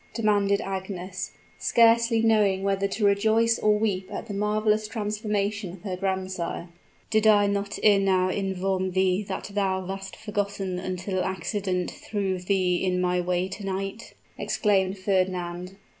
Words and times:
'"demanded 0.15 0.59
Agnes, 0.61 1.29
scarcely 1.59 2.23
knowing 2.23 2.63
whether 2.63 2.87
to 2.87 3.05
rejoice 3.05 3.59
or 3.59 3.77
weep 3.77 4.09
at 4.11 4.25
the 4.25 4.33
marvelous 4.33 4.87
transformation 4.87 5.73
of 5.73 5.83
her 5.83 5.95
grandsire. 5.95 6.69
"Did 7.11 7.27
I 7.27 7.45
not 7.45 7.77
ere 7.83 7.99
now 7.99 8.29
inform 8.29 8.93
thee 8.93 9.21
that 9.29 9.51
thou 9.53 9.85
wast 9.85 10.15
forgotten 10.15 10.79
until 10.79 11.23
accident 11.23 11.91
threw 11.91 12.39
thee 12.39 12.83
in 12.83 12.99
my 12.99 13.21
way 13.21 13.47
to 13.49 13.63
night?" 13.63 14.15
exclaimed 14.39 14.97
Fernand. 14.97 15.75